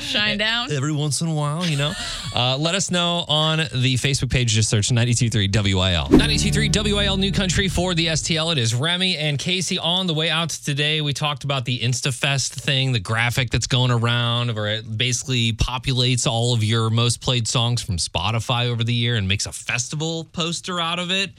[0.00, 0.70] Shinedown.
[0.70, 1.92] every once in a while, you know.
[2.34, 4.52] Uh, let us know on the Facebook page.
[4.52, 6.08] Just search 923 WIL.
[6.10, 8.52] 923 WIL New Country for the STL.
[8.52, 11.00] It is Remy and Casey on the way out today.
[11.00, 16.26] We talked about the InstaFest thing, the graphic that's going around, where it basically populates
[16.26, 20.24] all of your most played songs from Spotify over the year and makes a festival
[20.24, 21.30] poster out of it.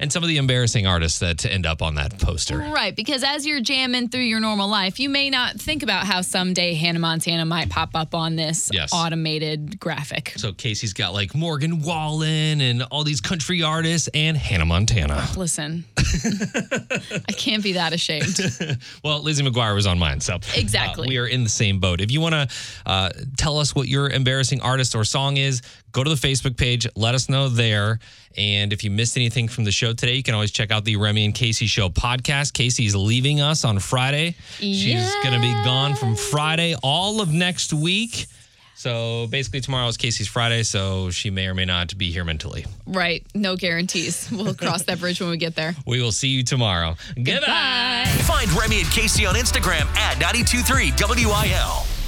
[0.00, 2.58] And some of the embarrassing artists that end up on that poster.
[2.58, 6.22] Right, because as you're jamming through your normal life, you may not think about how
[6.22, 8.92] someday Hannah Montana might pop up on this Yes.
[8.92, 10.32] automated graphic.
[10.36, 15.28] So Casey's got like Morgan Wallen and all these country artists and Hannah Montana.
[15.36, 18.38] Listen, I can't be that ashamed.
[19.04, 21.08] Well, Lizzie McGuire was on mine, so uh, Exactly.
[21.08, 22.00] we are in the same boat.
[22.00, 22.48] If you want to
[22.86, 25.62] uh, tell us what your embarrassing artist or song is,
[25.92, 26.86] go to the Facebook page.
[26.96, 27.98] Let us know there.
[28.36, 30.96] And if you missed anything from the show today, you can always check out the
[30.96, 32.52] Remy and Casey Show podcast.
[32.52, 34.36] Casey's leaving us on Friday.
[34.58, 38.26] She's going to be gone from Friday all of next week.
[38.80, 42.64] So basically, tomorrow is Casey's Friday, so she may or may not be here mentally.
[42.86, 44.30] right, no guarantees.
[44.32, 45.74] We'll cross that bridge when we get there.
[45.86, 46.96] We will see you tomorrow.
[47.14, 47.46] Goodbye.
[47.46, 48.04] Bye.
[48.22, 50.92] Find Remy and Casey on Instagram at 923
[51.26, 51.99] WIL.